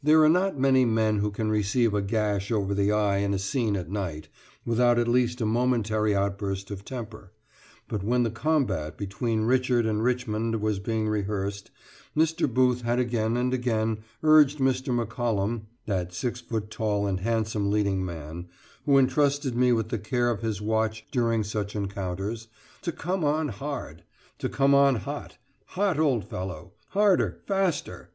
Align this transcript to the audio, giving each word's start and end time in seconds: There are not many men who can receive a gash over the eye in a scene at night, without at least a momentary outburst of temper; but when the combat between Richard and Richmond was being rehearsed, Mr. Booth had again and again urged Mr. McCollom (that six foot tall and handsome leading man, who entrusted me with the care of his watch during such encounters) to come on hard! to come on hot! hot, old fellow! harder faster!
There 0.00 0.22
are 0.22 0.28
not 0.28 0.56
many 0.56 0.84
men 0.84 1.18
who 1.18 1.32
can 1.32 1.50
receive 1.50 1.92
a 1.92 2.00
gash 2.00 2.52
over 2.52 2.72
the 2.72 2.92
eye 2.92 3.16
in 3.16 3.34
a 3.34 3.38
scene 3.40 3.76
at 3.76 3.90
night, 3.90 4.28
without 4.64 4.96
at 4.96 5.08
least 5.08 5.40
a 5.40 5.44
momentary 5.44 6.14
outburst 6.14 6.70
of 6.70 6.84
temper; 6.84 7.32
but 7.88 8.04
when 8.04 8.22
the 8.22 8.30
combat 8.30 8.96
between 8.96 9.40
Richard 9.42 9.84
and 9.84 10.04
Richmond 10.04 10.60
was 10.62 10.78
being 10.78 11.08
rehearsed, 11.08 11.72
Mr. 12.16 12.48
Booth 12.48 12.82
had 12.82 13.00
again 13.00 13.36
and 13.36 13.52
again 13.52 14.04
urged 14.22 14.60
Mr. 14.60 14.94
McCollom 14.94 15.62
(that 15.86 16.12
six 16.14 16.40
foot 16.40 16.70
tall 16.70 17.08
and 17.08 17.18
handsome 17.18 17.68
leading 17.72 18.04
man, 18.04 18.46
who 18.84 18.96
entrusted 18.98 19.56
me 19.56 19.72
with 19.72 19.88
the 19.88 19.98
care 19.98 20.30
of 20.30 20.42
his 20.42 20.62
watch 20.62 21.08
during 21.10 21.42
such 21.42 21.74
encounters) 21.74 22.46
to 22.82 22.92
come 22.92 23.24
on 23.24 23.48
hard! 23.48 24.04
to 24.38 24.48
come 24.48 24.76
on 24.76 24.94
hot! 24.94 25.38
hot, 25.70 25.98
old 25.98 26.24
fellow! 26.24 26.74
harder 26.90 27.40
faster! 27.48 28.12